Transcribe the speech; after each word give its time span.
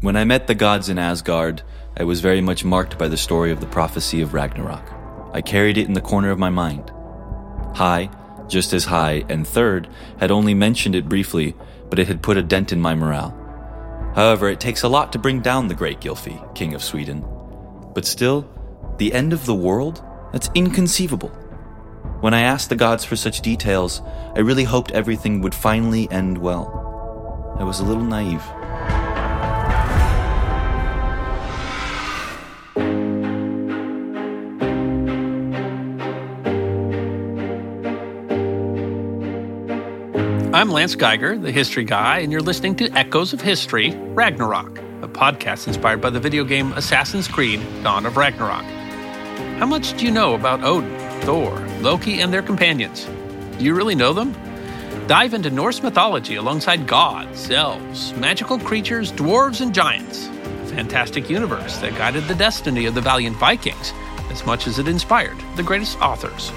When 0.00 0.14
I 0.14 0.22
met 0.22 0.46
the 0.46 0.54
gods 0.54 0.88
in 0.88 0.96
Asgard, 0.96 1.62
I 1.96 2.04
was 2.04 2.20
very 2.20 2.40
much 2.40 2.64
marked 2.64 2.96
by 2.98 3.08
the 3.08 3.16
story 3.16 3.50
of 3.50 3.58
the 3.58 3.66
prophecy 3.66 4.20
of 4.20 4.32
Ragnarok. 4.32 4.92
I 5.32 5.40
carried 5.40 5.76
it 5.76 5.88
in 5.88 5.94
the 5.94 6.00
corner 6.00 6.30
of 6.30 6.38
my 6.38 6.50
mind. 6.50 6.92
High, 7.74 8.08
just 8.46 8.72
as 8.72 8.84
High, 8.84 9.24
and 9.28 9.44
Third 9.44 9.88
had 10.20 10.30
only 10.30 10.54
mentioned 10.54 10.94
it 10.94 11.08
briefly, 11.08 11.56
but 11.90 11.98
it 11.98 12.06
had 12.06 12.22
put 12.22 12.36
a 12.36 12.44
dent 12.44 12.70
in 12.70 12.80
my 12.80 12.94
morale. 12.94 13.34
However, 14.14 14.48
it 14.48 14.60
takes 14.60 14.84
a 14.84 14.88
lot 14.88 15.12
to 15.14 15.18
bring 15.18 15.40
down 15.40 15.66
the 15.66 15.74
great 15.74 15.98
Gylfi, 15.98 16.54
King 16.54 16.74
of 16.74 16.84
Sweden. 16.84 17.26
But 17.92 18.06
still, 18.06 18.48
the 18.98 19.12
end 19.12 19.32
of 19.32 19.46
the 19.46 19.54
world? 19.54 20.04
That's 20.30 20.48
inconceivable. 20.54 21.30
When 22.20 22.34
I 22.34 22.42
asked 22.42 22.68
the 22.68 22.76
gods 22.76 23.04
for 23.04 23.16
such 23.16 23.40
details, 23.40 24.00
I 24.36 24.40
really 24.40 24.62
hoped 24.62 24.92
everything 24.92 25.40
would 25.40 25.56
finally 25.56 26.08
end 26.12 26.38
well. 26.38 27.56
I 27.58 27.64
was 27.64 27.80
a 27.80 27.84
little 27.84 28.04
naive. 28.04 28.44
I'm 40.68 40.74
Lance 40.74 40.96
Geiger, 40.96 41.38
the 41.38 41.50
history 41.50 41.84
guy, 41.84 42.18
and 42.18 42.30
you're 42.30 42.42
listening 42.42 42.76
to 42.76 42.90
Echoes 42.90 43.32
of 43.32 43.40
History 43.40 43.92
Ragnarok, 43.94 44.76
a 45.00 45.08
podcast 45.08 45.66
inspired 45.66 46.02
by 46.02 46.10
the 46.10 46.20
video 46.20 46.44
game 46.44 46.74
Assassin's 46.74 47.26
Creed 47.26 47.62
Dawn 47.82 48.04
of 48.04 48.18
Ragnarok. 48.18 48.64
How 49.58 49.64
much 49.64 49.96
do 49.96 50.04
you 50.04 50.10
know 50.10 50.34
about 50.34 50.62
Odin, 50.62 50.94
Thor, 51.22 51.58
Loki, 51.80 52.20
and 52.20 52.30
their 52.30 52.42
companions? 52.42 53.06
Do 53.56 53.64
you 53.64 53.74
really 53.74 53.94
know 53.94 54.12
them? 54.12 54.36
Dive 55.06 55.32
into 55.32 55.48
Norse 55.48 55.82
mythology 55.82 56.34
alongside 56.34 56.86
gods, 56.86 57.50
elves, 57.50 58.12
magical 58.16 58.58
creatures, 58.58 59.10
dwarves, 59.10 59.62
and 59.62 59.74
giants. 59.74 60.26
A 60.26 60.66
fantastic 60.66 61.30
universe 61.30 61.78
that 61.78 61.96
guided 61.96 62.24
the 62.24 62.34
destiny 62.34 62.84
of 62.84 62.94
the 62.94 63.00
valiant 63.00 63.38
Vikings 63.38 63.94
as 64.30 64.44
much 64.44 64.66
as 64.66 64.78
it 64.78 64.86
inspired 64.86 65.38
the 65.56 65.62
greatest 65.62 65.98
authors. 66.02 66.52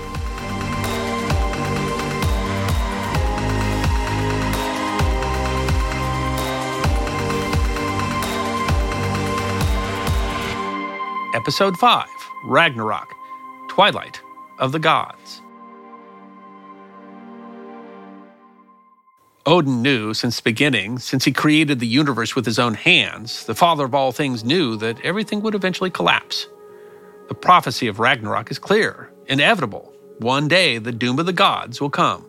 Episode 11.41 11.75
5 11.75 12.07
Ragnarok 12.43 13.15
Twilight 13.67 14.21
of 14.59 14.71
the 14.71 14.77
Gods. 14.77 15.41
Odin 19.47 19.81
knew 19.81 20.13
since 20.13 20.37
the 20.37 20.43
beginning, 20.43 20.99
since 20.99 21.25
he 21.25 21.31
created 21.31 21.79
the 21.79 21.87
universe 21.87 22.35
with 22.35 22.45
his 22.45 22.59
own 22.59 22.75
hands, 22.75 23.43
the 23.47 23.55
father 23.55 23.85
of 23.85 23.95
all 23.95 24.11
things 24.11 24.43
knew 24.43 24.77
that 24.77 25.01
everything 25.01 25.41
would 25.41 25.55
eventually 25.55 25.89
collapse. 25.89 26.45
The 27.27 27.33
prophecy 27.33 27.87
of 27.87 27.99
Ragnarok 27.99 28.51
is 28.51 28.59
clear, 28.59 29.11
inevitable. 29.25 29.91
One 30.19 30.47
day, 30.47 30.77
the 30.77 30.91
doom 30.91 31.17
of 31.17 31.25
the 31.25 31.33
gods 31.33 31.81
will 31.81 31.89
come. 31.89 32.23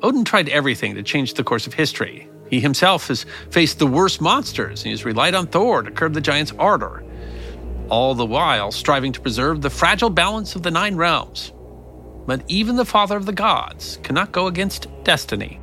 Odin 0.00 0.24
tried 0.24 0.48
everything 0.48 0.94
to 0.94 1.02
change 1.02 1.34
the 1.34 1.42
course 1.42 1.66
of 1.66 1.74
history. 1.74 2.28
He 2.48 2.60
himself 2.60 3.08
has 3.08 3.26
faced 3.50 3.80
the 3.80 3.86
worst 3.88 4.20
monsters 4.20 4.82
and 4.82 4.86
he 4.86 4.90
has 4.92 5.04
relied 5.04 5.34
on 5.34 5.48
Thor 5.48 5.82
to 5.82 5.90
curb 5.90 6.14
the 6.14 6.20
giant's 6.20 6.52
ardor 6.52 7.02
all 7.92 8.14
the 8.14 8.24
while 8.24 8.72
striving 8.72 9.12
to 9.12 9.20
preserve 9.20 9.60
the 9.60 9.68
fragile 9.68 10.08
balance 10.08 10.56
of 10.56 10.62
the 10.62 10.70
nine 10.70 10.96
realms. 10.96 11.52
But 12.26 12.42
even 12.48 12.76
the 12.76 12.86
father 12.86 13.18
of 13.18 13.26
the 13.26 13.34
gods 13.34 13.98
cannot 14.02 14.32
go 14.32 14.46
against 14.46 14.88
destiny. 15.04 15.60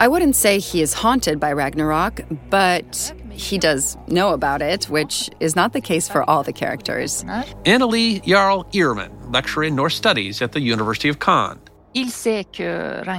I 0.00 0.08
wouldn't 0.08 0.34
say 0.34 0.58
he 0.58 0.82
is 0.82 0.94
haunted 0.94 1.38
by 1.38 1.52
Ragnarok, 1.52 2.22
but 2.50 3.12
he 3.30 3.56
does 3.56 3.96
know 4.08 4.30
about 4.30 4.62
it, 4.62 4.86
which 4.86 5.30
is 5.38 5.54
not 5.54 5.72
the 5.72 5.80
case 5.80 6.08
for 6.08 6.28
all 6.28 6.42
the 6.42 6.52
characters. 6.52 7.22
Annelie 7.64 8.20
Jarl 8.26 8.64
Ireman, 8.72 9.32
lecturer 9.32 9.64
in 9.64 9.76
Norse 9.76 9.94
Studies 9.94 10.42
at 10.42 10.52
the 10.52 10.60
University 10.60 11.08
of 11.08 11.20
Caen. 11.20 11.60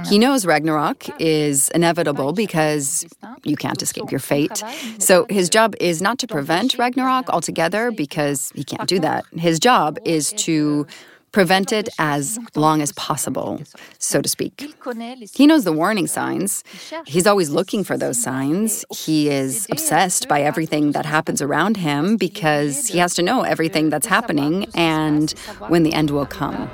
He 0.08 0.18
knows 0.18 0.46
Ragnarok 0.46 1.04
is 1.20 1.68
inevitable 1.70 2.32
because 2.32 3.04
you 3.44 3.56
can't 3.56 3.82
escape 3.82 4.10
your 4.10 4.20
fate. 4.20 4.62
So 4.98 5.26
his 5.28 5.48
job 5.48 5.74
is 5.80 6.00
not 6.00 6.18
to 6.20 6.26
prevent 6.26 6.78
Ragnarok 6.78 7.28
altogether 7.28 7.90
because 7.90 8.52
he 8.54 8.64
can't 8.64 8.88
do 8.88 8.98
that. 9.00 9.24
His 9.36 9.58
job 9.58 9.98
is 10.04 10.32
to 10.34 10.86
prevent 11.32 11.72
it 11.72 11.88
as 11.98 12.38
long 12.56 12.82
as 12.82 12.90
possible, 12.92 13.62
so 13.98 14.20
to 14.20 14.28
speak. 14.28 14.74
He 15.32 15.46
knows 15.46 15.62
the 15.62 15.72
warning 15.72 16.08
signs. 16.08 16.64
He's 17.06 17.26
always 17.26 17.50
looking 17.50 17.84
for 17.84 17.96
those 17.96 18.20
signs. 18.20 18.84
He 18.90 19.28
is 19.28 19.68
obsessed 19.70 20.28
by 20.28 20.42
everything 20.42 20.90
that 20.92 21.06
happens 21.06 21.40
around 21.40 21.76
him 21.76 22.16
because 22.16 22.88
he 22.88 22.98
has 22.98 23.14
to 23.14 23.22
know 23.22 23.42
everything 23.42 23.90
that's 23.90 24.06
happening 24.08 24.66
and 24.74 25.30
when 25.68 25.84
the 25.84 25.92
end 25.92 26.10
will 26.10 26.26
come. 26.26 26.68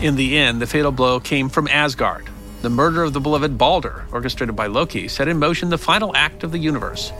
In 0.00 0.14
the 0.14 0.38
end, 0.38 0.62
the 0.62 0.66
fatal 0.68 0.92
blow 0.92 1.18
came 1.18 1.48
from 1.48 1.66
Asgard. 1.66 2.28
The 2.62 2.70
murder 2.70 3.02
of 3.02 3.14
the 3.14 3.20
beloved 3.20 3.58
Balder, 3.58 4.04
orchestrated 4.12 4.54
by 4.54 4.68
Loki, 4.68 5.08
set 5.08 5.26
in 5.26 5.40
motion 5.40 5.70
the 5.70 5.78
final 5.78 6.14
act 6.14 6.44
of 6.44 6.52
the 6.52 6.58
universe. 6.58 7.12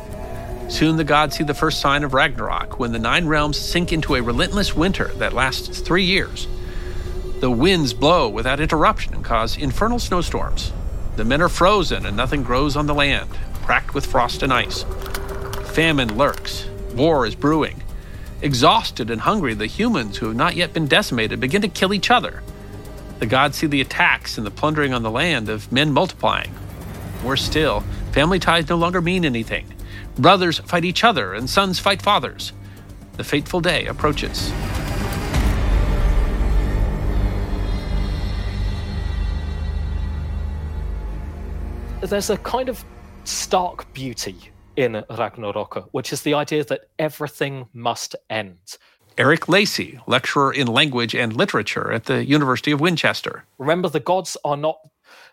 Soon 0.68 0.96
the 0.96 1.02
gods 1.02 1.34
see 1.34 1.42
the 1.42 1.54
first 1.54 1.80
sign 1.80 2.04
of 2.04 2.14
Ragnarok 2.14 2.78
when 2.78 2.92
the 2.92 3.00
nine 3.00 3.26
realms 3.26 3.58
sink 3.58 3.92
into 3.92 4.14
a 4.14 4.22
relentless 4.22 4.76
winter 4.76 5.08
that 5.14 5.32
lasts 5.32 5.80
three 5.80 6.04
years. 6.04 6.46
The 7.40 7.50
winds 7.50 7.94
blow 7.94 8.28
without 8.28 8.60
interruption 8.60 9.12
and 9.12 9.24
cause 9.24 9.58
infernal 9.58 9.98
snowstorms. 9.98 10.72
The 11.16 11.24
men 11.24 11.42
are 11.42 11.48
frozen 11.48 12.06
and 12.06 12.16
nothing 12.16 12.44
grows 12.44 12.76
on 12.76 12.86
the 12.86 12.94
land, 12.94 13.30
cracked 13.64 13.92
with 13.92 14.06
frost 14.06 14.44
and 14.44 14.52
ice. 14.52 14.84
Famine 15.72 16.16
lurks. 16.16 16.68
War 16.94 17.26
is 17.26 17.34
brewing. 17.34 17.82
Exhausted 18.40 19.10
and 19.10 19.22
hungry, 19.22 19.54
the 19.54 19.66
humans 19.66 20.18
who 20.18 20.26
have 20.26 20.36
not 20.36 20.54
yet 20.54 20.72
been 20.72 20.86
decimated 20.86 21.40
begin 21.40 21.62
to 21.62 21.68
kill 21.68 21.92
each 21.92 22.08
other. 22.08 22.40
The 23.18 23.26
gods 23.26 23.56
see 23.58 23.66
the 23.66 23.80
attacks 23.80 24.38
and 24.38 24.46
the 24.46 24.50
plundering 24.50 24.94
on 24.94 25.02
the 25.02 25.10
land 25.10 25.48
of 25.48 25.72
men 25.72 25.92
multiplying. 25.92 26.54
Worse 27.24 27.42
still, 27.42 27.80
family 28.12 28.38
ties 28.38 28.68
no 28.68 28.76
longer 28.76 29.00
mean 29.00 29.24
anything. 29.24 29.66
Brothers 30.16 30.60
fight 30.60 30.84
each 30.84 31.02
other 31.02 31.34
and 31.34 31.50
sons 31.50 31.80
fight 31.80 32.00
fathers. 32.00 32.52
The 33.14 33.24
fateful 33.24 33.60
day 33.60 33.86
approaches. 33.86 34.52
There's 42.00 42.30
a 42.30 42.36
kind 42.36 42.68
of 42.68 42.84
stark 43.24 43.92
beauty 43.92 44.52
in 44.76 45.04
Ragnarok, 45.10 45.88
which 45.90 46.12
is 46.12 46.22
the 46.22 46.34
idea 46.34 46.62
that 46.64 46.82
everything 47.00 47.66
must 47.72 48.14
end. 48.30 48.78
Eric 49.18 49.48
Lacey, 49.48 49.98
lecturer 50.06 50.52
in 50.52 50.68
language 50.68 51.12
and 51.12 51.36
literature 51.36 51.90
at 51.90 52.04
the 52.04 52.24
University 52.24 52.70
of 52.70 52.80
Winchester. 52.80 53.44
Remember, 53.58 53.88
the 53.88 53.98
gods 53.98 54.36
are 54.44 54.56
not, 54.56 54.78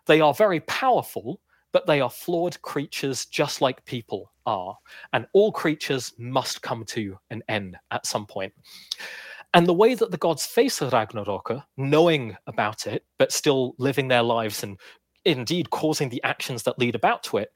they 0.07 0.19
are 0.21 0.33
very 0.33 0.59
powerful, 0.61 1.39
but 1.71 1.85
they 1.85 2.01
are 2.01 2.09
flawed 2.09 2.59
creatures 2.63 3.27
just 3.27 3.61
like 3.61 3.85
people 3.85 4.31
are. 4.47 4.75
And 5.13 5.27
all 5.33 5.51
creatures 5.51 6.13
must 6.17 6.63
come 6.63 6.83
to 6.85 7.19
an 7.29 7.43
end 7.47 7.77
at 7.91 8.07
some 8.07 8.25
point. 8.25 8.53
And 9.53 9.67
the 9.67 9.73
way 9.73 9.93
that 9.93 10.09
the 10.09 10.17
gods 10.17 10.47
face 10.47 10.81
Ragnarok, 10.81 11.51
knowing 11.77 12.35
about 12.47 12.87
it, 12.87 13.05
but 13.19 13.31
still 13.31 13.75
living 13.77 14.07
their 14.07 14.23
lives 14.23 14.63
and 14.63 14.79
indeed 15.25 15.69
causing 15.69 16.09
the 16.09 16.23
actions 16.23 16.63
that 16.63 16.79
lead 16.79 16.95
about 16.95 17.21
to 17.25 17.37
it, 17.37 17.51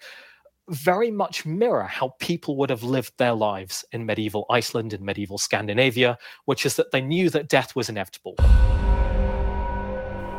very 0.69 1.11
much 1.11 1.45
mirror 1.45 1.83
how 1.83 2.15
people 2.19 2.55
would 2.57 2.69
have 2.69 2.83
lived 2.83 3.13
their 3.17 3.33
lives 3.33 3.83
in 3.91 4.05
medieval 4.05 4.45
Iceland 4.49 4.93
and 4.93 5.03
medieval 5.03 5.37
Scandinavia, 5.37 6.17
which 6.45 6.65
is 6.65 6.75
that 6.75 6.91
they 6.91 7.01
knew 7.01 7.29
that 7.29 7.49
death 7.49 7.75
was 7.75 7.89
inevitable. 7.89 8.35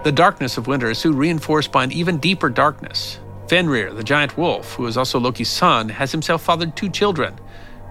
The 0.02 0.12
darkness 0.12 0.56
of 0.56 0.66
winter 0.66 0.90
is 0.90 0.98
soon 0.98 1.16
reinforced 1.16 1.72
by 1.72 1.84
an 1.84 1.92
even 1.92 2.18
deeper 2.18 2.48
darkness. 2.48 3.18
Fenrir, 3.48 3.92
the 3.92 4.04
giant 4.04 4.38
wolf, 4.38 4.74
who 4.74 4.86
is 4.86 4.96
also 4.96 5.18
Loki's 5.18 5.50
son, 5.50 5.88
has 5.88 6.12
himself 6.12 6.42
fathered 6.42 6.76
two 6.76 6.88
children, 6.88 7.38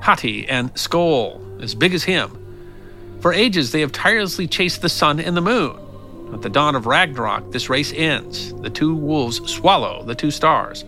Hati 0.01 0.47
and 0.49 0.73
Skoll, 0.73 1.61
as 1.61 1.75
big 1.75 1.93
as 1.93 2.03
him. 2.03 2.35
For 3.19 3.33
ages, 3.33 3.71
they 3.71 3.81
have 3.81 3.91
tirelessly 3.91 4.47
chased 4.47 4.81
the 4.81 4.89
sun 4.89 5.19
and 5.19 5.35
the 5.35 5.41
moon. 5.41 5.77
At 6.33 6.41
the 6.41 6.49
dawn 6.49 6.75
of 6.75 6.85
Ragnarok, 6.85 7.51
this 7.51 7.69
race 7.69 7.91
ends. 7.93 8.53
The 8.53 8.69
two 8.69 8.95
wolves 8.95 9.41
swallow 9.51 10.03
the 10.03 10.15
two 10.15 10.31
stars. 10.31 10.85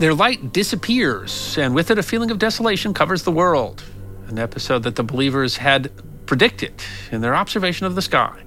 Their 0.00 0.14
light 0.14 0.54
disappears, 0.54 1.58
and 1.58 1.74
with 1.74 1.90
it, 1.90 1.98
a 1.98 2.02
feeling 2.02 2.30
of 2.30 2.38
desolation 2.38 2.94
covers 2.94 3.24
the 3.24 3.30
world. 3.30 3.84
An 4.28 4.38
episode 4.38 4.82
that 4.84 4.96
the 4.96 5.02
believers 5.02 5.58
had 5.58 5.92
predicted 6.24 6.72
in 7.12 7.20
their 7.20 7.34
observation 7.34 7.84
of 7.84 7.94
the 7.96 8.00
sky. 8.00 8.42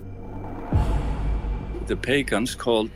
The 1.85 1.95
pagans 1.95 2.55
called 2.55 2.89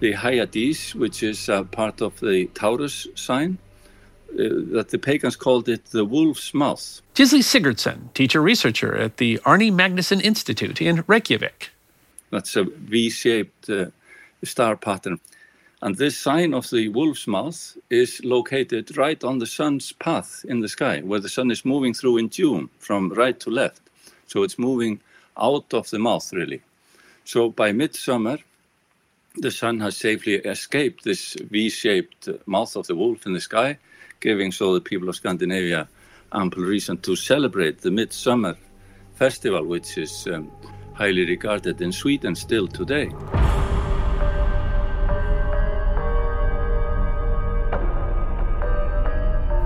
the 0.00 0.12
Hyades, 0.12 0.94
which 0.94 1.22
is 1.22 1.48
a 1.48 1.64
part 1.64 2.02
of 2.02 2.20
the 2.20 2.44
Taurus 2.48 3.06
sign, 3.14 3.56
uh, 4.32 4.52
that 4.74 4.90
the 4.90 4.98
pagans 4.98 5.34
called 5.34 5.70
it 5.70 5.86
the 5.86 6.04
wolf's 6.04 6.52
mouth. 6.52 7.00
Gisli 7.14 7.40
Sigurdsson, 7.40 8.12
teacher 8.12 8.42
researcher 8.42 8.94
at 8.94 9.16
the 9.16 9.40
Arni 9.46 9.70
Magnusson 9.70 10.20
Institute 10.20 10.82
in 10.82 11.04
Reykjavik. 11.06 11.70
That's 12.28 12.54
a 12.54 12.64
V 12.64 13.08
shaped 13.08 13.70
uh, 13.70 13.86
star 14.42 14.76
pattern. 14.76 15.20
And 15.84 15.96
this 15.96 16.16
sign 16.16 16.54
of 16.54 16.70
the 16.70 16.88
wolf's 16.88 17.26
mouth 17.26 17.76
is 17.90 18.18
located 18.24 18.96
right 18.96 19.22
on 19.22 19.38
the 19.38 19.46
sun's 19.46 19.92
path 19.92 20.42
in 20.48 20.60
the 20.60 20.68
sky, 20.68 21.02
where 21.02 21.20
the 21.20 21.28
sun 21.28 21.50
is 21.50 21.62
moving 21.62 21.92
through 21.92 22.16
in 22.16 22.30
June 22.30 22.70
from 22.78 23.10
right 23.10 23.38
to 23.40 23.50
left. 23.50 23.82
So 24.26 24.44
it's 24.44 24.58
moving 24.58 25.00
out 25.36 25.74
of 25.74 25.90
the 25.90 25.98
mouth, 25.98 26.32
really. 26.32 26.62
So 27.26 27.50
by 27.50 27.72
midsummer, 27.72 28.38
the 29.36 29.50
sun 29.50 29.78
has 29.80 29.98
safely 29.98 30.36
escaped 30.36 31.04
this 31.04 31.36
V 31.50 31.68
shaped 31.68 32.30
mouth 32.46 32.74
of 32.76 32.86
the 32.86 32.96
wolf 32.96 33.26
in 33.26 33.34
the 33.34 33.40
sky, 33.40 33.76
giving 34.20 34.52
so 34.52 34.72
the 34.72 34.80
people 34.80 35.10
of 35.10 35.16
Scandinavia 35.16 35.86
ample 36.32 36.62
reason 36.62 36.96
to 37.02 37.14
celebrate 37.14 37.82
the 37.82 37.90
midsummer 37.90 38.56
festival, 39.16 39.66
which 39.66 39.98
is 39.98 40.26
um, 40.28 40.50
highly 40.94 41.26
regarded 41.26 41.82
in 41.82 41.92
Sweden 41.92 42.34
still 42.34 42.68
today. 42.68 43.10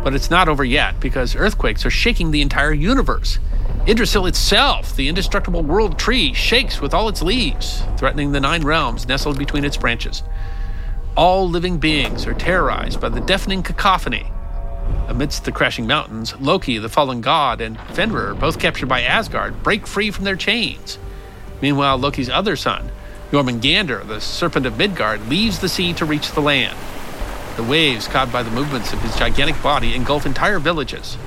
But 0.08 0.14
it's 0.14 0.30
not 0.30 0.48
over 0.48 0.64
yet 0.64 0.98
because 1.00 1.36
earthquakes 1.36 1.84
are 1.84 1.90
shaking 1.90 2.30
the 2.30 2.40
entire 2.40 2.72
universe. 2.72 3.38
Yggdrasil 3.86 4.24
itself, 4.24 4.96
the 4.96 5.06
indestructible 5.06 5.62
world 5.62 5.98
tree, 5.98 6.32
shakes 6.32 6.80
with 6.80 6.94
all 6.94 7.10
its 7.10 7.20
leaves, 7.20 7.82
threatening 7.98 8.32
the 8.32 8.40
nine 8.40 8.64
realms 8.64 9.06
nestled 9.06 9.38
between 9.38 9.66
its 9.66 9.76
branches. 9.76 10.22
All 11.14 11.46
living 11.46 11.76
beings 11.76 12.26
are 12.26 12.32
terrorized 12.32 13.02
by 13.02 13.10
the 13.10 13.20
deafening 13.20 13.62
cacophony. 13.62 14.32
Amidst 15.08 15.44
the 15.44 15.52
crashing 15.52 15.86
mountains, 15.86 16.34
Loki, 16.40 16.78
the 16.78 16.88
fallen 16.88 17.20
god, 17.20 17.60
and 17.60 17.78
Fenrir, 17.90 18.32
both 18.32 18.58
captured 18.58 18.88
by 18.88 19.02
Asgard, 19.02 19.62
break 19.62 19.86
free 19.86 20.10
from 20.10 20.24
their 20.24 20.36
chains. 20.36 20.98
Meanwhile, 21.60 21.98
Loki's 21.98 22.30
other 22.30 22.56
son, 22.56 22.90
Jormungandr, 23.30 24.08
the 24.08 24.22
serpent 24.22 24.64
of 24.64 24.78
Midgard, 24.78 25.28
leaves 25.28 25.58
the 25.58 25.68
sea 25.68 25.92
to 25.92 26.06
reach 26.06 26.32
the 26.32 26.40
land. 26.40 26.78
The 27.58 27.64
waves, 27.64 28.06
caught 28.06 28.30
by 28.30 28.44
the 28.44 28.52
movements 28.52 28.92
of 28.92 29.02
his 29.02 29.16
gigantic 29.16 29.60
body, 29.64 29.96
engulf 29.96 30.24
entire 30.26 30.60
villages. 30.60 31.18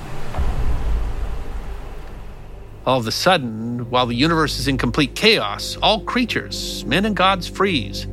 All 2.86 3.00
of 3.00 3.06
a 3.06 3.12
sudden, 3.12 3.90
while 3.90 4.06
the 4.06 4.16
universe 4.16 4.58
is 4.58 4.70
in 4.70 4.78
complete 4.78 5.14
chaos, 5.14 5.76
all 5.82 6.00
creatures, 6.00 6.86
men 6.86 7.04
and 7.04 7.18
gods, 7.18 7.50
freeze. 7.50 8.08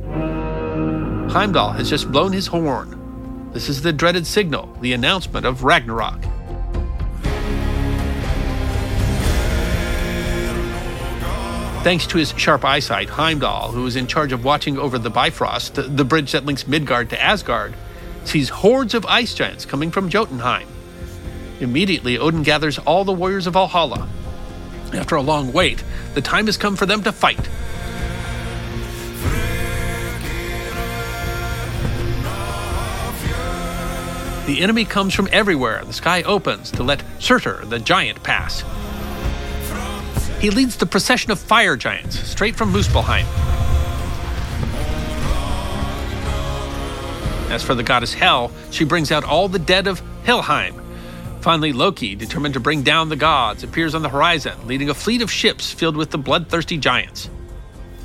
Heimdall 1.31 1.71
has 1.71 1.89
just 1.89 2.11
blown 2.11 2.33
his 2.33 2.45
horn. 2.45 3.49
This 3.53 3.69
is 3.69 3.83
the 3.83 3.93
dreaded 3.93 4.27
signal, 4.27 4.77
the 4.81 4.91
announcement 4.91 5.45
of 5.45 5.63
Ragnarok. 5.63 6.21
Thanks 11.85 12.05
to 12.07 12.17
his 12.17 12.33
sharp 12.35 12.65
eyesight, 12.65 13.07
Heimdall, 13.07 13.71
who 13.71 13.85
is 13.85 13.95
in 13.95 14.07
charge 14.07 14.33
of 14.33 14.43
watching 14.43 14.77
over 14.77 14.99
the 14.99 15.09
Bifrost, 15.09 15.75
the 15.75 16.03
bridge 16.03 16.33
that 16.33 16.43
links 16.43 16.67
Midgard 16.67 17.09
to 17.11 17.21
Asgard, 17.21 17.73
sees 18.29 18.49
hordes 18.49 18.93
of 18.93 19.05
ice 19.07 19.33
giants 19.33 19.65
coming 19.65 19.89
from 19.89 20.07
Jotunheim. 20.07 20.67
Immediately, 21.59 22.17
Odin 22.17 22.43
gathers 22.43 22.77
all 22.77 23.03
the 23.03 23.11
warriors 23.11 23.47
of 23.47 23.53
Valhalla. 23.53 24.07
After 24.93 25.15
a 25.15 25.21
long 25.21 25.51
wait, 25.51 25.83
the 26.13 26.21
time 26.21 26.45
has 26.45 26.55
come 26.55 26.75
for 26.75 26.85
them 26.85 27.03
to 27.03 27.11
fight. 27.11 27.49
The 34.45 34.61
enemy 34.61 34.85
comes 34.85 35.13
from 35.13 35.27
everywhere, 35.31 35.83
the 35.85 35.93
sky 35.93 36.23
opens 36.23 36.71
to 36.71 36.83
let 36.83 37.03
Surtur, 37.19 37.65
the 37.65 37.79
giant, 37.79 38.23
pass. 38.23 38.63
He 40.39 40.49
leads 40.49 40.77
the 40.77 40.85
procession 40.85 41.31
of 41.31 41.39
fire 41.39 41.75
giants 41.75 42.19
straight 42.19 42.55
from 42.55 42.71
Muspelheim. 42.73 43.25
As 47.49 47.63
for 47.63 47.73
the 47.73 47.83
goddess 47.83 48.13
Hel, 48.13 48.51
she 48.69 48.85
brings 48.85 49.11
out 49.11 49.23
all 49.23 49.47
the 49.47 49.57
dead 49.57 49.87
of 49.87 50.01
Helheim. 50.23 50.79
Finally, 51.41 51.73
Loki, 51.73 52.15
determined 52.15 52.53
to 52.53 52.59
bring 52.59 52.83
down 52.83 53.09
the 53.09 53.15
gods, 53.15 53.63
appears 53.63 53.95
on 53.95 54.01
the 54.01 54.09
horizon, 54.09 54.67
leading 54.67 54.89
a 54.89 54.93
fleet 54.93 55.21
of 55.21 55.31
ships 55.31 55.71
filled 55.71 55.97
with 55.97 56.11
the 56.11 56.17
bloodthirsty 56.17 56.77
giants. 56.77 57.29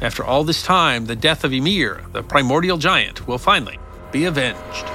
After 0.01 0.25
all 0.25 0.45
this 0.45 0.63
time, 0.63 1.07
the 1.07 1.17
death 1.17 1.45
of 1.45 1.53
Ymir, 1.53 2.05
the 2.13 2.23
primordial 2.23 2.79
giant, 2.79 3.27
will 3.27 3.39
finally 3.39 3.79
be 4.13 4.25
avenged. 4.25 4.87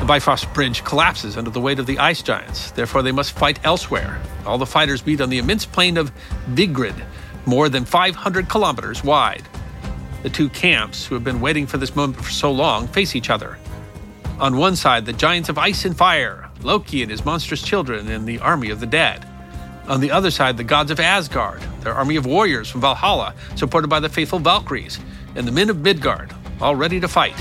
The 0.00 0.06
Bifrost 0.06 0.52
Bridge 0.52 0.82
collapses 0.82 1.36
under 1.36 1.50
the 1.50 1.60
weight 1.60 1.78
of 1.78 1.86
the 1.86 2.00
ice 2.00 2.22
giants, 2.22 2.72
therefore, 2.72 3.02
they 3.02 3.12
must 3.12 3.32
fight 3.32 3.60
elsewhere. 3.64 4.20
All 4.44 4.58
the 4.58 4.66
fighters 4.66 5.06
meet 5.06 5.20
on 5.20 5.30
the 5.30 5.38
immense 5.38 5.64
plain 5.64 5.96
of 5.96 6.10
Vigrid, 6.48 6.96
more 7.46 7.68
than 7.68 7.84
500 7.84 8.48
kilometers 8.48 9.04
wide. 9.04 9.48
The 10.22 10.30
two 10.30 10.48
camps, 10.48 11.04
who 11.04 11.14
have 11.14 11.24
been 11.24 11.40
waiting 11.40 11.66
for 11.66 11.78
this 11.78 11.96
moment 11.96 12.24
for 12.24 12.30
so 12.30 12.52
long, 12.52 12.86
face 12.88 13.16
each 13.16 13.30
other. 13.30 13.58
On 14.38 14.56
one 14.56 14.76
side, 14.76 15.04
the 15.04 15.12
giants 15.12 15.48
of 15.48 15.58
ice 15.58 15.84
and 15.84 15.96
fire, 15.96 16.48
Loki 16.62 17.02
and 17.02 17.10
his 17.10 17.24
monstrous 17.24 17.62
children, 17.62 18.08
and 18.08 18.26
the 18.26 18.38
army 18.38 18.70
of 18.70 18.80
the 18.80 18.86
dead. 18.86 19.26
On 19.88 20.00
the 20.00 20.12
other 20.12 20.30
side, 20.30 20.56
the 20.56 20.64
gods 20.64 20.92
of 20.92 21.00
Asgard, 21.00 21.60
their 21.80 21.94
army 21.94 22.16
of 22.16 22.24
warriors 22.24 22.70
from 22.70 22.80
Valhalla, 22.80 23.34
supported 23.56 23.88
by 23.88 23.98
the 23.98 24.08
faithful 24.08 24.38
Valkyries, 24.38 25.00
and 25.34 25.46
the 25.46 25.52
men 25.52 25.68
of 25.70 25.78
Midgard, 25.78 26.32
all 26.60 26.76
ready 26.76 27.00
to 27.00 27.08
fight. 27.08 27.34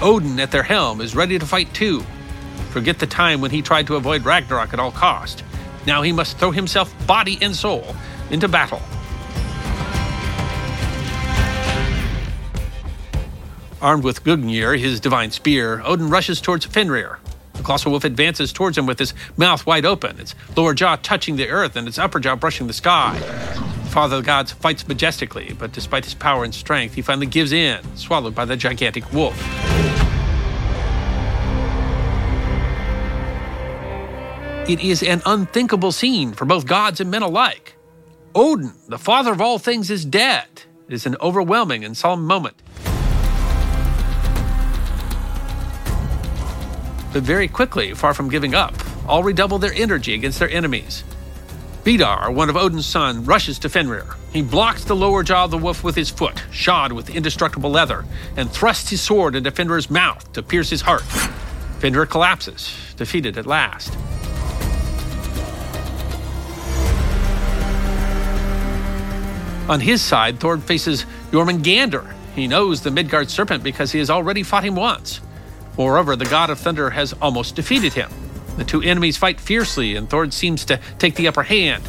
Odin 0.00 0.38
at 0.38 0.50
their 0.50 0.62
helm 0.62 1.00
is 1.00 1.16
ready 1.16 1.38
to 1.38 1.46
fight 1.46 1.72
too. 1.72 2.02
Forget 2.70 2.98
the 2.98 3.06
time 3.06 3.40
when 3.40 3.50
he 3.50 3.62
tried 3.62 3.86
to 3.86 3.96
avoid 3.96 4.24
Ragnarok 4.24 4.72
at 4.72 4.78
all 4.78 4.92
cost. 4.92 5.42
Now 5.88 6.02
he 6.02 6.12
must 6.12 6.36
throw 6.36 6.50
himself 6.50 6.94
body 7.06 7.38
and 7.40 7.56
soul 7.56 7.96
into 8.30 8.46
battle. 8.46 8.82
Armed 13.80 14.04
with 14.04 14.22
Gungnir, 14.22 14.78
his 14.78 15.00
divine 15.00 15.30
spear, 15.30 15.80
Odin 15.86 16.10
rushes 16.10 16.42
towards 16.42 16.66
Fenrir. 16.66 17.20
The 17.54 17.62
colossal 17.62 17.92
wolf 17.92 18.04
advances 18.04 18.52
towards 18.52 18.76
him 18.76 18.84
with 18.84 18.98
his 18.98 19.14
mouth 19.38 19.64
wide 19.64 19.86
open, 19.86 20.20
its 20.20 20.34
lower 20.54 20.74
jaw 20.74 20.96
touching 20.96 21.36
the 21.36 21.48
earth 21.48 21.74
and 21.74 21.88
its 21.88 21.98
upper 21.98 22.20
jaw 22.20 22.36
brushing 22.36 22.66
the 22.66 22.74
sky. 22.74 23.18
The 23.84 23.90
Father 23.90 24.16
of 24.16 24.24
the 24.24 24.26
Gods 24.26 24.52
fights 24.52 24.86
majestically, 24.86 25.56
but 25.58 25.72
despite 25.72 26.04
his 26.04 26.12
power 26.12 26.44
and 26.44 26.54
strength, 26.54 26.96
he 26.96 27.00
finally 27.00 27.26
gives 27.26 27.50
in, 27.50 27.80
swallowed 27.96 28.34
by 28.34 28.44
the 28.44 28.58
gigantic 28.58 29.10
wolf. 29.10 29.97
It 34.68 34.80
is 34.80 35.02
an 35.02 35.22
unthinkable 35.24 35.92
scene 35.92 36.34
for 36.34 36.44
both 36.44 36.66
gods 36.66 37.00
and 37.00 37.10
men 37.10 37.22
alike. 37.22 37.74
Odin, 38.34 38.74
the 38.86 38.98
father 38.98 39.32
of 39.32 39.40
all 39.40 39.58
things, 39.58 39.90
is 39.90 40.04
dead. 40.04 40.46
It 40.86 40.92
is 40.92 41.06
an 41.06 41.16
overwhelming 41.22 41.86
and 41.86 41.96
solemn 41.96 42.26
moment. 42.26 42.54
But 47.14 47.22
very 47.22 47.48
quickly, 47.48 47.94
far 47.94 48.12
from 48.12 48.28
giving 48.28 48.54
up, 48.54 48.74
all 49.08 49.22
redouble 49.22 49.58
their 49.58 49.72
energy 49.72 50.12
against 50.12 50.38
their 50.38 50.50
enemies. 50.50 51.02
Vidar, 51.84 52.30
one 52.30 52.50
of 52.50 52.56
Odin's 52.58 52.84
sons, 52.84 53.26
rushes 53.26 53.58
to 53.60 53.70
Fenrir. 53.70 54.16
He 54.34 54.42
blocks 54.42 54.84
the 54.84 54.94
lower 54.94 55.22
jaw 55.22 55.44
of 55.44 55.50
the 55.50 55.56
wolf 55.56 55.82
with 55.82 55.94
his 55.94 56.10
foot, 56.10 56.42
shod 56.50 56.92
with 56.92 57.08
indestructible 57.08 57.70
leather, 57.70 58.04
and 58.36 58.50
thrusts 58.50 58.90
his 58.90 59.00
sword 59.00 59.34
into 59.34 59.50
Fenrir's 59.50 59.88
mouth 59.88 60.30
to 60.34 60.42
pierce 60.42 60.68
his 60.68 60.82
heart. 60.82 61.04
Fenrir 61.78 62.04
collapses, 62.04 62.76
defeated 62.98 63.38
at 63.38 63.46
last. 63.46 63.96
On 69.68 69.80
his 69.80 70.00
side, 70.00 70.40
Thor 70.40 70.56
faces 70.58 71.04
Jormungandr. 71.30 72.14
He 72.34 72.46
knows 72.46 72.80
the 72.80 72.90
Midgard 72.90 73.30
serpent 73.30 73.62
because 73.62 73.92
he 73.92 73.98
has 73.98 74.08
already 74.08 74.42
fought 74.42 74.64
him 74.64 74.74
once. 74.76 75.20
Moreover, 75.76 76.16
the 76.16 76.24
god 76.24 76.50
of 76.50 76.58
thunder 76.58 76.90
has 76.90 77.12
almost 77.20 77.54
defeated 77.54 77.92
him. 77.92 78.10
The 78.56 78.64
two 78.64 78.80
enemies 78.80 79.16
fight 79.16 79.40
fiercely, 79.40 79.94
and 79.94 80.08
Thor 80.08 80.30
seems 80.30 80.64
to 80.66 80.80
take 80.98 81.16
the 81.16 81.28
upper 81.28 81.42
hand. 81.42 81.84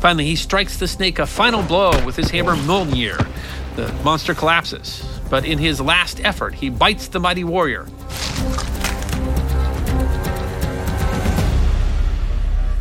Finally, 0.00 0.24
he 0.24 0.36
strikes 0.36 0.78
the 0.78 0.88
snake 0.88 1.18
a 1.18 1.26
final 1.26 1.62
blow 1.62 2.04
with 2.06 2.16
his 2.16 2.30
hammer 2.30 2.56
Mjolnir. 2.56 3.28
The 3.76 3.92
monster 4.02 4.34
collapses, 4.34 5.04
but 5.28 5.44
in 5.44 5.58
his 5.58 5.80
last 5.80 6.20
effort, 6.24 6.54
he 6.54 6.70
bites 6.70 7.08
the 7.08 7.20
mighty 7.20 7.44
warrior. 7.44 7.86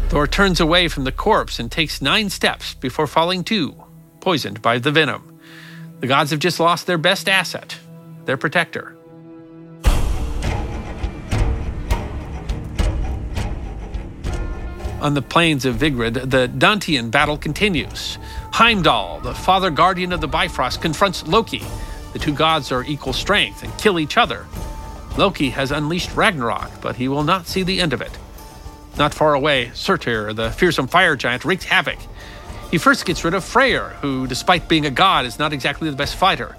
Thor 0.08 0.26
turns 0.26 0.60
away 0.60 0.88
from 0.88 1.04
the 1.04 1.12
corpse 1.12 1.60
and 1.60 1.70
takes 1.72 2.02
nine 2.02 2.30
steps 2.30 2.74
before 2.74 3.06
falling 3.06 3.44
to, 3.44 3.84
poisoned 4.22 4.62
by 4.62 4.80
the 4.80 4.92
venom. 4.92 5.40
The 6.00 6.08
gods 6.08 6.32
have 6.32 6.40
just 6.40 6.60
lost 6.60 6.88
their 6.88 6.98
best 6.98 7.28
asset, 7.28 7.78
their 8.26 8.38
protector. 8.38 8.96
On 15.02 15.14
the 15.14 15.22
plains 15.22 15.64
of 15.64 15.76
Vigrid, 15.76 16.16
the 16.16 16.50
Dantean 16.50 17.10
battle 17.10 17.38
continues. 17.38 18.18
Heimdall, 18.52 19.22
the 19.22 19.34
father 19.34 19.70
guardian 19.70 20.12
of 20.12 20.20
the 20.20 20.28
Bifrost, 20.28 20.82
confronts 20.82 21.26
Loki. 21.26 21.64
The 22.12 22.20
two 22.20 22.34
gods 22.34 22.72
are 22.74 22.84
equal 22.84 23.14
strength 23.14 23.64
and 23.64 23.78
kill 23.78 23.98
each 23.98 24.18
other. 24.18 24.46
Loki 25.18 25.52
has 25.52 25.72
unleashed 25.72 26.16
Ragnarok, 26.16 26.82
but 26.82 26.98
he 26.98 27.08
will 27.08 27.24
not 27.24 27.48
see 27.48 27.64
the 27.64 27.80
end 27.80 27.94
of 27.94 28.02
it. 28.02 28.12
Not 28.98 29.14
far 29.14 29.34
away, 29.34 29.72
Surtur, 29.74 30.34
the 30.34 30.52
fearsome 30.52 30.88
fire 30.88 31.16
giant, 31.16 31.46
wreaks 31.46 31.64
havoc. 31.64 32.00
He 32.72 32.78
first 32.78 33.06
gets 33.06 33.24
rid 33.24 33.34
of 33.34 33.44
Freyr, 33.44 33.90
who, 34.02 34.28
despite 34.28 34.68
being 34.68 34.86
a 34.86 34.92
god, 34.92 35.26
is 35.26 35.40
not 35.40 35.54
exactly 35.54 35.90
the 35.90 35.96
best 35.96 36.16
fighter. 36.16 36.56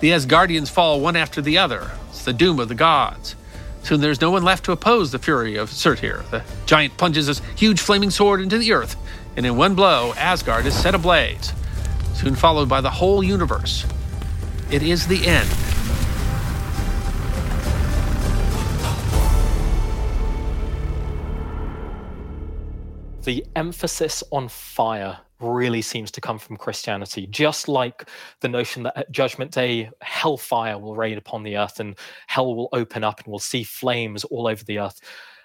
The 0.00 0.10
Asgardians 0.10 0.70
fall 0.70 1.00
one 1.00 1.16
after 1.16 1.40
the 1.40 1.58
other. 1.58 1.92
It's 2.10 2.24
the 2.24 2.32
doom 2.32 2.58
of 2.58 2.68
the 2.68 2.74
gods. 2.74 3.36
Soon 3.84 4.00
there's 4.00 4.20
no 4.20 4.30
one 4.30 4.42
left 4.42 4.64
to 4.64 4.72
oppose 4.72 5.12
the 5.12 5.18
fury 5.18 5.56
of 5.56 5.70
Surtur. 5.70 6.24
The 6.30 6.42
giant 6.66 6.96
plunges 6.96 7.26
his 7.26 7.40
huge 7.56 7.80
flaming 7.80 8.10
sword 8.10 8.40
into 8.40 8.58
the 8.58 8.72
earth, 8.72 8.96
and 9.36 9.46
in 9.46 9.56
one 9.56 9.74
blow, 9.74 10.12
Asgard 10.16 10.66
is 10.66 10.74
set 10.74 10.94
ablaze, 10.94 11.52
soon 12.14 12.34
followed 12.34 12.68
by 12.68 12.80
the 12.80 12.90
whole 12.90 13.22
universe. 13.22 13.84
It 14.70 14.82
is 14.82 15.06
the 15.06 15.26
end. 15.26 15.50
The 23.24 23.44
emphasis 23.56 24.22
on 24.32 24.48
fire 24.48 25.18
really 25.40 25.80
seems 25.80 26.10
to 26.10 26.20
come 26.20 26.38
from 26.38 26.56
Christianity, 26.56 27.26
just 27.26 27.68
like 27.68 28.08
the 28.40 28.48
notion 28.48 28.82
that 28.82 28.96
at 28.96 29.10
Judgment 29.12 29.50
Day, 29.50 29.90
hellfire 30.02 30.78
will 30.78 30.94
rain 30.94 31.16
upon 31.16 31.42
the 31.42 31.56
earth 31.56 31.80
and 31.80 31.96
hell 32.26 32.54
will 32.54 32.68
open 32.72 33.02
up 33.02 33.20
and 33.20 33.28
we'll 33.28 33.38
see 33.38 33.64
flames 33.64 34.24
all 34.24 34.46
over 34.46 34.62
the 34.64 34.78
earth. 34.78 35.00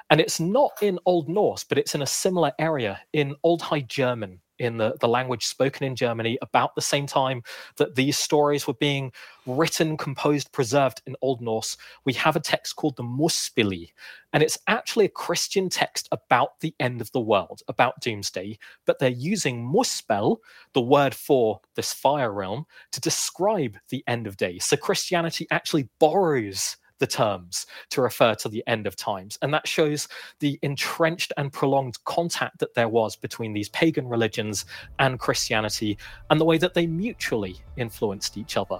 And 0.09 0.19
it's 0.19 0.39
not 0.39 0.71
in 0.81 0.99
Old 1.05 1.29
Norse, 1.29 1.63
but 1.63 1.77
it's 1.77 1.95
in 1.95 2.01
a 2.01 2.07
similar 2.07 2.51
area 2.59 2.99
in 3.13 3.35
Old 3.43 3.61
High 3.61 3.81
German 3.81 4.41
in 4.59 4.77
the, 4.77 4.95
the 4.99 5.07
language 5.07 5.45
spoken 5.45 5.85
in 5.85 5.95
Germany 5.95 6.37
about 6.41 6.75
the 6.75 6.81
same 6.81 7.07
time 7.07 7.41
that 7.77 7.95
these 7.95 8.17
stories 8.17 8.67
were 8.67 8.73
being 8.75 9.11
written, 9.45 9.97
composed, 9.97 10.51
preserved 10.51 11.01
in 11.07 11.15
Old 11.21 11.41
Norse. 11.41 11.77
We 12.05 12.13
have 12.13 12.35
a 12.35 12.41
text 12.41 12.75
called 12.75 12.97
the 12.97 13.03
Muspilli, 13.03 13.91
and 14.33 14.43
it's 14.43 14.57
actually 14.67 15.05
a 15.05 15.09
Christian 15.09 15.69
text 15.69 16.07
about 16.11 16.59
the 16.59 16.75
end 16.79 17.01
of 17.01 17.11
the 17.11 17.21
world, 17.21 17.61
about 17.67 18.01
doomsday, 18.01 18.59
but 18.85 18.99
they're 18.99 19.09
using 19.09 19.65
Muspel, 19.65 20.37
the 20.73 20.81
word 20.81 21.15
for 21.15 21.61
this 21.75 21.93
fire 21.93 22.31
realm, 22.31 22.65
to 22.91 23.01
describe 23.01 23.77
the 23.89 24.03
end 24.07 24.27
of 24.27 24.37
days. 24.37 24.65
So 24.65 24.77
Christianity 24.77 25.47
actually 25.51 25.89
borrows 25.99 26.77
the 26.99 27.07
terms 27.07 27.65
to 27.89 28.01
refer 28.01 28.35
to 28.35 28.49
the 28.49 28.63
end 28.67 28.85
of 28.87 28.95
times. 28.95 29.37
And 29.41 29.53
that 29.53 29.67
shows 29.67 30.07
the 30.39 30.59
entrenched 30.61 31.33
and 31.37 31.51
prolonged 31.51 32.03
contact 32.03 32.59
that 32.59 32.75
there 32.75 32.89
was 32.89 33.15
between 33.15 33.53
these 33.53 33.69
pagan 33.69 34.07
religions 34.07 34.65
and 34.99 35.19
Christianity 35.19 35.97
and 36.29 36.39
the 36.39 36.45
way 36.45 36.57
that 36.57 36.73
they 36.73 36.87
mutually 36.87 37.57
influenced 37.77 38.37
each 38.37 38.57
other. 38.57 38.79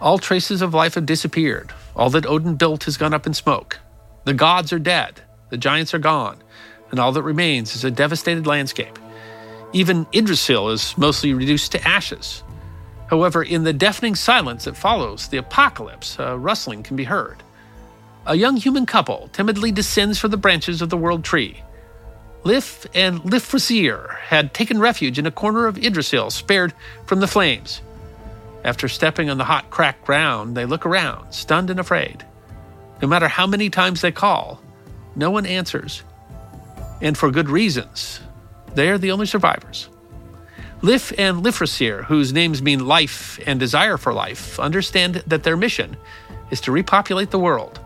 All 0.00 0.18
traces 0.18 0.60
of 0.60 0.74
life 0.74 0.94
have 0.94 1.06
disappeared. 1.06 1.72
All 1.94 2.10
that 2.10 2.26
Odin 2.26 2.56
built 2.56 2.84
has 2.84 2.96
gone 2.96 3.14
up 3.14 3.26
in 3.26 3.34
smoke. 3.34 3.78
The 4.24 4.34
gods 4.34 4.72
are 4.72 4.78
dead, 4.78 5.20
the 5.50 5.56
giants 5.56 5.94
are 5.94 5.98
gone, 5.98 6.42
and 6.90 6.98
all 6.98 7.12
that 7.12 7.22
remains 7.22 7.76
is 7.76 7.84
a 7.84 7.90
devastated 7.90 8.46
landscape. 8.46 8.98
Even 9.72 10.06
Yggdrasil 10.12 10.70
is 10.70 10.96
mostly 10.96 11.34
reduced 11.34 11.72
to 11.72 11.88
ashes. 11.88 12.42
However, 13.08 13.42
in 13.42 13.64
the 13.64 13.72
deafening 13.72 14.14
silence 14.14 14.64
that 14.64 14.76
follows 14.76 15.28
the 15.28 15.36
apocalypse, 15.36 16.16
a 16.18 16.36
rustling 16.36 16.82
can 16.82 16.96
be 16.96 17.04
heard. 17.04 17.42
A 18.26 18.34
young 18.34 18.56
human 18.56 18.86
couple 18.86 19.28
timidly 19.32 19.70
descends 19.70 20.18
from 20.18 20.30
the 20.30 20.36
branches 20.36 20.80
of 20.80 20.88
the 20.88 20.96
world 20.96 21.24
tree. 21.24 21.62
Lif 22.44 22.86
and 22.94 23.20
Lifthrasir 23.22 24.18
had 24.18 24.54
taken 24.54 24.78
refuge 24.78 25.18
in 25.18 25.26
a 25.26 25.30
corner 25.30 25.66
of 25.66 25.78
Yggdrasil, 25.78 26.30
spared 26.30 26.72
from 27.06 27.20
the 27.20 27.26
flames. 27.26 27.80
After 28.64 28.88
stepping 28.88 29.28
on 29.28 29.38
the 29.38 29.44
hot, 29.44 29.68
cracked 29.70 30.04
ground, 30.04 30.56
they 30.56 30.64
look 30.64 30.86
around, 30.86 31.32
stunned 31.32 31.68
and 31.68 31.78
afraid. 31.78 32.24
No 33.02 33.08
matter 33.08 33.28
how 33.28 33.46
many 33.46 33.68
times 33.68 34.00
they 34.00 34.12
call, 34.12 34.60
no 35.16 35.30
one 35.30 35.44
answers. 35.44 36.02
And 37.02 37.16
for 37.16 37.30
good 37.30 37.50
reasons. 37.50 38.20
They 38.74 38.88
are 38.88 38.98
the 38.98 39.10
only 39.10 39.26
survivors. 39.26 39.88
Lif 40.82 41.12
and 41.18 41.42
Lifthrasir, 41.42 42.04
whose 42.04 42.32
names 42.32 42.60
mean 42.60 42.86
life 42.86 43.40
and 43.46 43.58
desire 43.58 43.96
for 43.96 44.12
life, 44.12 44.58
understand 44.60 45.16
that 45.26 45.42
their 45.42 45.56
mission 45.56 45.96
is 46.50 46.60
to 46.62 46.72
repopulate 46.72 47.30
the 47.30 47.38
world. 47.38 47.80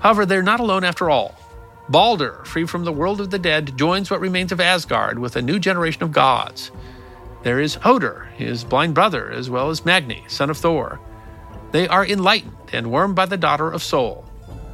However, 0.00 0.24
they're 0.24 0.42
not 0.42 0.60
alone 0.60 0.84
after 0.84 1.10
all. 1.10 1.34
Balder, 1.88 2.42
free 2.44 2.66
from 2.66 2.84
the 2.84 2.92
world 2.92 3.20
of 3.20 3.30
the 3.30 3.38
dead, 3.38 3.76
joins 3.76 4.10
what 4.10 4.20
remains 4.20 4.52
of 4.52 4.60
Asgard 4.60 5.18
with 5.18 5.36
a 5.36 5.42
new 5.42 5.58
generation 5.58 6.02
of 6.02 6.12
gods. 6.12 6.70
There 7.42 7.60
is 7.60 7.76
Hoder, 7.76 8.28
his 8.36 8.64
blind 8.64 8.94
brother, 8.94 9.30
as 9.30 9.48
well 9.48 9.70
as 9.70 9.84
Magni, 9.84 10.24
son 10.26 10.50
of 10.50 10.58
Thor. 10.58 10.98
They 11.72 11.86
are 11.86 12.04
enlightened 12.04 12.56
and 12.72 12.90
warmed 12.90 13.14
by 13.14 13.26
the 13.26 13.36
daughter 13.36 13.70
of 13.70 13.82
Sol. 13.82 14.24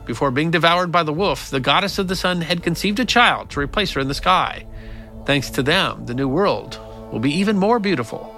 Before 0.06 0.30
being 0.30 0.50
devoured 0.50 0.90
by 0.90 1.02
the 1.02 1.12
wolf, 1.12 1.50
the 1.50 1.60
goddess 1.60 1.98
of 1.98 2.08
the 2.08 2.16
sun 2.16 2.40
had 2.40 2.62
conceived 2.62 2.98
a 2.98 3.04
child 3.04 3.50
to 3.50 3.60
replace 3.60 3.92
her 3.92 4.00
in 4.00 4.08
the 4.08 4.14
sky. 4.14 4.66
Thanks 5.24 5.50
to 5.50 5.62
them, 5.62 6.04
the 6.04 6.14
new 6.14 6.28
world 6.28 6.80
will 7.12 7.20
be 7.20 7.32
even 7.32 7.56
more 7.56 7.78
beautiful. 7.78 8.34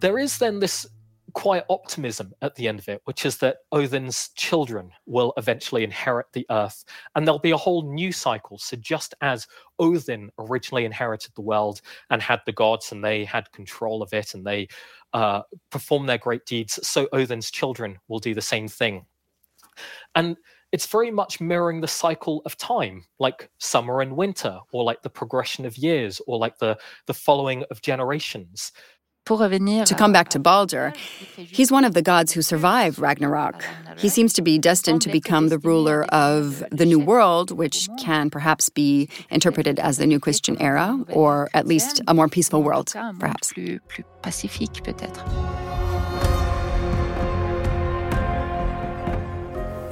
There 0.00 0.18
is 0.18 0.38
then 0.38 0.58
this 0.58 0.86
quiet 1.32 1.64
optimism 1.68 2.32
at 2.42 2.54
the 2.56 2.66
end 2.66 2.78
of 2.78 2.88
it, 2.88 3.02
which 3.04 3.24
is 3.24 3.36
that 3.38 3.58
Odin's 3.70 4.30
children 4.36 4.90
will 5.06 5.32
eventually 5.36 5.84
inherit 5.84 6.26
the 6.32 6.46
earth 6.50 6.84
and 7.14 7.26
there'll 7.26 7.38
be 7.38 7.50
a 7.52 7.56
whole 7.56 7.92
new 7.92 8.10
cycle. 8.10 8.58
So, 8.58 8.76
just 8.76 9.14
as 9.20 9.46
Odin 9.78 10.30
originally 10.38 10.86
inherited 10.86 11.32
the 11.34 11.42
world 11.42 11.82
and 12.10 12.20
had 12.20 12.40
the 12.46 12.52
gods 12.52 12.90
and 12.90 13.04
they 13.04 13.24
had 13.24 13.52
control 13.52 14.02
of 14.02 14.12
it 14.12 14.34
and 14.34 14.44
they 14.44 14.68
uh, 15.12 15.42
performed 15.70 16.08
their 16.08 16.18
great 16.18 16.46
deeds, 16.46 16.80
so 16.82 17.08
Odin's 17.12 17.50
children 17.50 17.98
will 18.08 18.18
do 18.18 18.34
the 18.34 18.42
same 18.42 18.66
thing. 18.66 19.06
And 20.14 20.36
it's 20.72 20.86
very 20.86 21.10
much 21.10 21.40
mirroring 21.40 21.80
the 21.80 21.88
cycle 21.88 22.42
of 22.44 22.56
time, 22.56 23.04
like 23.18 23.48
summer 23.58 24.00
and 24.00 24.16
winter, 24.16 24.58
or 24.72 24.84
like 24.84 25.02
the 25.02 25.10
progression 25.10 25.64
of 25.64 25.78
years, 25.78 26.20
or 26.26 26.38
like 26.38 26.58
the, 26.58 26.76
the 27.06 27.14
following 27.14 27.64
of 27.70 27.82
generations. 27.82 28.72
To 29.86 29.94
come 29.96 30.12
back 30.12 30.28
to 30.30 30.38
Balder, 30.38 30.92
he's 31.36 31.72
one 31.72 31.84
of 31.84 31.94
the 31.94 32.02
gods 32.02 32.30
who 32.30 32.42
survived 32.42 33.00
Ragnarok. 33.00 33.64
He 33.98 34.08
seems 34.08 34.32
to 34.34 34.42
be 34.42 34.56
destined 34.56 35.02
to 35.02 35.08
become 35.10 35.48
the 35.48 35.58
ruler 35.58 36.04
of 36.10 36.62
the 36.70 36.86
New 36.86 37.00
World, 37.00 37.50
which 37.50 37.88
can 37.98 38.30
perhaps 38.30 38.68
be 38.68 39.08
interpreted 39.28 39.80
as 39.80 39.96
the 39.98 40.06
New 40.06 40.20
Christian 40.20 40.56
era, 40.62 40.96
or 41.08 41.48
at 41.54 41.66
least 41.66 42.00
a 42.06 42.14
more 42.14 42.28
peaceful 42.28 42.62
world, 42.62 42.92
perhaps. 43.18 43.52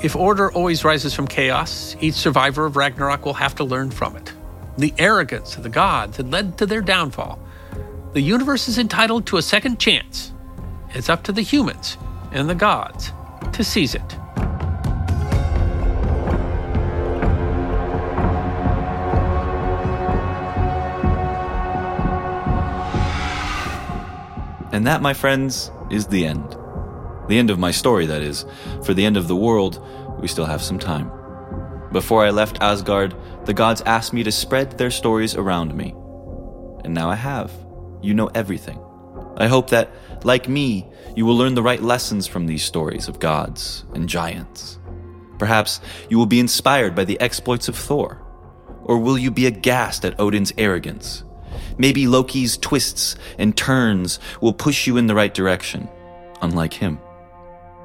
If 0.05 0.15
order 0.15 0.53
always 0.53 0.85
rises 0.85 1.15
from 1.15 1.27
chaos, 1.27 1.97
each 1.99 2.13
survivor 2.13 2.67
of 2.67 2.77
Ragnarok 2.77 3.25
will 3.25 3.33
have 3.33 3.55
to 3.55 3.65
learn 3.65 3.91
from 3.91 4.17
it. 4.17 4.35
The 4.77 4.93
arrogance 4.99 5.57
of 5.57 5.63
the 5.63 5.71
gods 5.71 6.19
had 6.19 6.31
led 6.31 6.59
to 6.59 6.67
their 6.67 6.83
downfall. 6.83 7.39
The 8.13 8.21
universe 8.21 8.69
is 8.69 8.77
entitled 8.77 9.25
to 9.29 9.39
a 9.39 9.43
second 9.43 9.81
chance. 9.81 10.31
It's 10.91 11.09
up 11.09 11.23
to 11.23 11.33
the 11.33 11.41
humans 11.41 11.97
and 12.33 12.51
the 12.51 12.55
gods 12.55 13.13
to 13.55 13.65
seize 13.65 13.95
it. 13.95 14.03
And 24.71 24.87
that, 24.87 25.01
my 25.01 25.15
friends, 25.15 25.71
is 25.89 26.09
the 26.09 26.27
end. 26.27 26.59
The 27.29 27.39
end 27.39 27.51
of 27.51 27.59
my 27.59 27.71
story, 27.71 28.07
that 28.07 28.23
is. 28.23 28.45
For 28.85 28.95
the 28.95 29.05
end 29.05 29.17
of 29.17 29.29
the 29.29 29.37
world, 29.37 29.85
we 30.21 30.29
still 30.29 30.45
have 30.45 30.63
some 30.63 30.79
time. 30.79 31.11
Before 31.93 32.25
I 32.25 32.31
left 32.31 32.61
Asgard, 32.61 33.15
the 33.47 33.55
gods 33.55 33.83
asked 33.87 34.13
me 34.13 34.23
to 34.25 34.33
spread 34.33 34.73
their 34.73 34.91
stories 34.91 35.35
around 35.35 35.75
me. 35.75 35.95
And 36.85 36.93
now 36.93 37.09
I 37.09 37.15
have. 37.15 37.53
You 38.03 38.15
know 38.15 38.31
everything. 38.35 38.81
I 39.37 39.47
hope 39.47 39.71
that, 39.71 39.91
like 40.23 40.49
me, 40.49 40.87
you 41.17 41.25
will 41.25 41.37
learn 41.37 41.55
the 41.55 41.63
right 41.63 41.83
lessons 41.83 42.27
from 42.27 42.47
these 42.47 42.65
stories 42.65 43.09
of 43.09 43.21
gods 43.21 43.85
and 43.95 44.09
giants. 44.09 44.79
Perhaps 45.39 45.81
you 46.09 46.19
will 46.19 46.27
be 46.27 46.41
inspired 46.41 46.95
by 46.95 47.05
the 47.05 47.21
exploits 47.21 47.69
of 47.69 47.77
Thor. 47.77 48.21
Or 48.83 48.99
will 48.99 49.17
you 49.17 49.31
be 49.31 49.47
aghast 49.47 50.05
at 50.05 50.19
Odin's 50.21 50.53
arrogance? 50.59 51.25
Maybe 51.79 52.07
Loki's 52.07 52.57
twists 52.57 53.17
and 53.39 53.57
turns 53.57 54.21
will 54.41 54.53
push 54.53 54.87
you 54.87 54.97
in 54.97 55.07
the 55.07 55.15
right 55.15 55.33
direction, 55.33 55.89
unlike 56.43 56.75
him. 56.75 56.99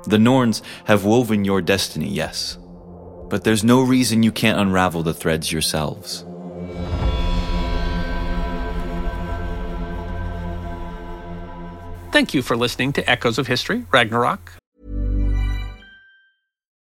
The 0.06 0.20
Norns 0.20 0.62
have 0.86 1.06
woven 1.06 1.46
your 1.46 1.62
destiny, 1.62 2.10
yes. 2.10 2.58
But 3.30 3.44
there's 3.44 3.64
no 3.64 3.82
reason 3.82 4.24
you 4.24 4.32
can't 4.32 4.60
unravel 4.60 5.04
the 5.04 5.14
threads 5.14 5.52
yourselves. 5.52 6.26
Thank 12.12 12.34
you 12.34 12.42
for 12.42 12.58
listening 12.58 12.92
to 12.94 13.08
Echoes 13.10 13.38
of 13.38 13.48
History, 13.48 13.86
Ragnarok. 13.92 14.54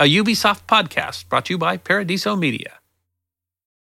A 0.00 0.04
Ubisoft 0.04 0.68
podcast 0.68 1.28
brought 1.28 1.46
to 1.46 1.54
you 1.54 1.58
by 1.58 1.76
Paradiso 1.76 2.36
Media. 2.36 2.77